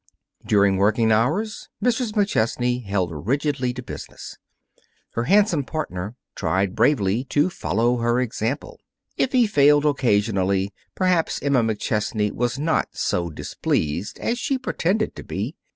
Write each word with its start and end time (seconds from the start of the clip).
During 0.43 0.77
working 0.77 1.11
hours, 1.11 1.69
Mrs. 1.79 2.13
McChesney 2.13 2.83
held 2.85 3.11
rigidly 3.11 3.71
to 3.75 3.83
business. 3.83 4.39
Her 5.11 5.25
handsome 5.25 5.63
partner 5.63 6.15
tried 6.33 6.73
bravely 6.75 7.23
to 7.25 7.51
follow 7.51 7.97
her 7.97 8.19
example. 8.19 8.79
If 9.15 9.31
he 9.31 9.45
failed 9.45 9.85
occasionally, 9.85 10.73
perhaps 10.95 11.39
Emma 11.43 11.61
McChesney 11.61 12.31
was 12.31 12.57
not 12.57 12.87
so 12.97 13.29
displeased 13.29 14.17
as 14.17 14.39
she 14.39 14.57
pretended 14.57 15.15
to 15.17 15.23
be. 15.23 15.55